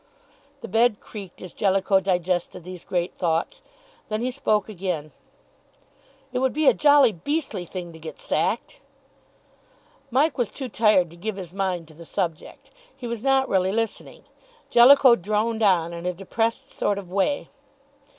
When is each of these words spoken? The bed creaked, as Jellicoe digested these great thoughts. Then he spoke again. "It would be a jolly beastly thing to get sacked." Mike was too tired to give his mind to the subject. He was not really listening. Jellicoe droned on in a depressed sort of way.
The 0.61 0.67
bed 0.67 0.99
creaked, 0.99 1.43
as 1.43 1.53
Jellicoe 1.53 1.99
digested 1.99 2.63
these 2.63 2.83
great 2.83 3.13
thoughts. 3.19 3.61
Then 4.09 4.19
he 4.21 4.31
spoke 4.31 4.67
again. 4.67 5.11
"It 6.33 6.39
would 6.39 6.53
be 6.53 6.65
a 6.65 6.73
jolly 6.73 7.11
beastly 7.11 7.65
thing 7.65 7.93
to 7.93 7.99
get 7.99 8.19
sacked." 8.19 8.79
Mike 10.09 10.39
was 10.39 10.49
too 10.49 10.69
tired 10.69 11.11
to 11.11 11.17
give 11.17 11.35
his 11.35 11.53
mind 11.53 11.87
to 11.87 11.93
the 11.93 12.03
subject. 12.03 12.71
He 12.97 13.05
was 13.05 13.21
not 13.21 13.47
really 13.47 13.71
listening. 13.71 14.23
Jellicoe 14.71 15.17
droned 15.17 15.61
on 15.61 15.93
in 15.93 16.07
a 16.07 16.13
depressed 16.13 16.71
sort 16.71 16.97
of 16.97 17.11
way. 17.11 17.49